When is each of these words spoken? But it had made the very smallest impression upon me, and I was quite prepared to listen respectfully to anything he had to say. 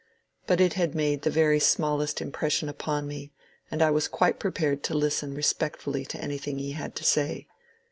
But 0.47 0.59
it 0.59 0.73
had 0.73 0.95
made 0.95 1.21
the 1.21 1.29
very 1.29 1.59
smallest 1.59 2.21
impression 2.21 2.69
upon 2.69 3.07
me, 3.07 3.31
and 3.69 3.83
I 3.83 3.91
was 3.91 4.07
quite 4.07 4.39
prepared 4.39 4.81
to 4.85 4.95
listen 4.97 5.35
respectfully 5.35 6.05
to 6.07 6.17
anything 6.19 6.57
he 6.57 6.71
had 6.71 6.95
to 6.95 7.03
say. 7.03 7.45